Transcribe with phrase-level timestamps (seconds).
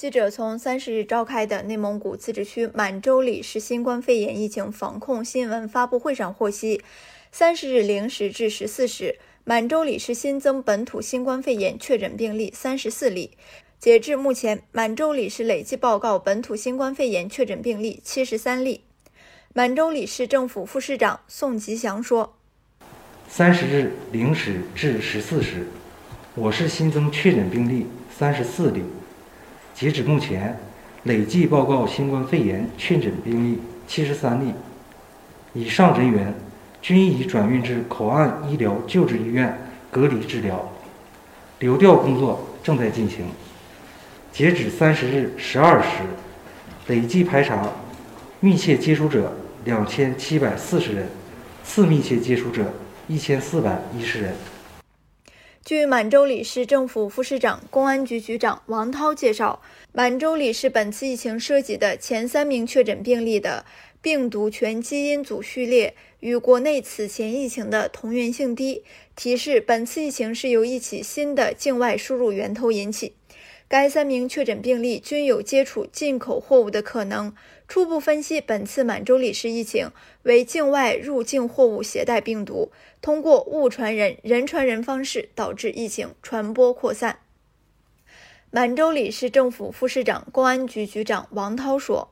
[0.00, 6.80] 记者从三十日召开的内蒙古自治区满洲里市新冠肺炎疫情防控新闻发布会上获悉，
[7.30, 13.32] 三十日零时至十四时，满洲里市新增本土新冠肺炎确诊病例三十四例。
[13.78, 18.80] 截至目前，满洲里市累计报告本土新冠肺炎确诊病例七十三例。
[19.52, 22.38] 满洲里市政府副市长宋吉祥说
[23.28, 25.66] ：“三十日零时至十四时，
[26.34, 27.86] 我市新增确诊病例
[28.18, 28.82] 三十四例。”
[29.80, 30.54] 截止目前，
[31.04, 34.52] 累计报告新冠肺炎确诊病例七十三例，
[35.54, 36.34] 以上人员
[36.82, 39.58] 均已转运至口岸医疗救治医院
[39.90, 40.70] 隔离治疗，
[41.60, 43.24] 流调工作正在进行。
[44.30, 45.88] 截止三十日十二时，
[46.88, 47.66] 累计排查
[48.40, 49.34] 密切接触者
[49.64, 51.08] 两千七百四十人，
[51.64, 52.70] 次密切接触者
[53.08, 54.34] 一千四百一十人。
[55.62, 59.60] 据满洲里市政府副市长、公安局局长王涛介绍，
[59.92, 63.66] 满洲里市本次疫情涉及的前三名确诊病例的
[64.00, 68.82] 病毒全基因组序列与国内此前疫情的同源性低，
[69.14, 73.12] 提示本次疫情是由一起新的境外输入源头引起。
[73.70, 77.32] 该三名确诊病例均有接触进口货物的可能。
[77.68, 79.92] 初步分析，本次满洲里市疫情
[80.24, 87.20] 为境外入境货物携带病毒，通过物传人、人传人方式导致疫情传播扩散。
[88.50, 92.10] 满洲里市政府副市长、公安局局长王涛说：“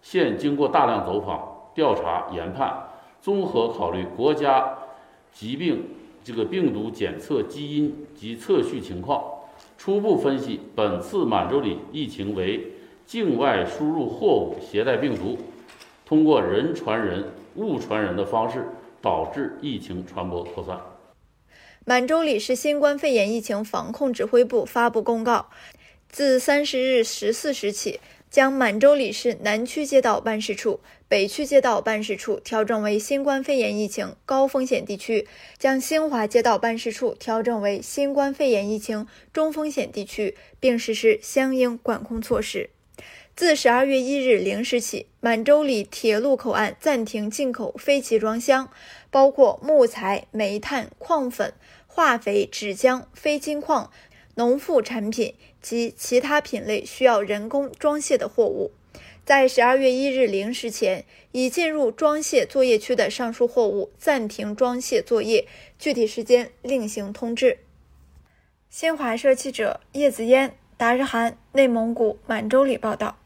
[0.00, 2.72] 现经过大量走访、调查、研判，
[3.20, 4.78] 综合考虑国家
[5.32, 5.88] 疾病
[6.22, 9.20] 这个病毒检测基因及测序情况。”
[9.78, 12.66] 初步分析，本次满洲里疫情为
[13.06, 15.38] 境外输入货物携带病毒，
[16.04, 17.24] 通过人传人、
[17.56, 18.66] 物传人的方式
[19.00, 20.78] 导致疫情传播扩散。
[21.86, 25.46] 满洲里市新冠肺炎疫情防控指挥部发布公告，
[26.08, 28.00] 自三十日十四时起。
[28.30, 30.78] 将满洲里市南区街道办事处、
[31.08, 35.26] 北区街道办事处调整为新冠肺炎疫情高风险地区，
[35.58, 42.70] 将新华街道办事处调整为新冠肺炎疫情中风险地区，并实施相应管控措施。
[43.34, 48.70] 自十二月一日零时起，满洲里铁路口岸暂停进口非集装箱，
[49.10, 51.54] 包括木材、煤炭、矿粉、
[51.86, 53.90] 化肥、纸浆、非金矿。
[54.40, 58.70] 农副产品及其他品类需要人工装卸的货物，
[59.22, 65.46] 在十二月一日零时前已进入装卸作业区的上述货物暂停装卸作业，
[65.78, 67.58] 具体时间另行通知。
[68.70, 73.19] 新华社记者叶子嫣、达日韩，内蒙古满洲里报道。